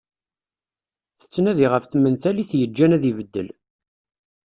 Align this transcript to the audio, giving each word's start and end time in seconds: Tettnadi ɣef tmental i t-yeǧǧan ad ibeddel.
Tettnadi 1.19 1.67
ɣef 1.67 1.83
tmental 1.85 2.37
i 2.43 2.45
t-yeǧǧan 2.49 2.95
ad 2.95 3.03
ibeddel. 3.09 3.47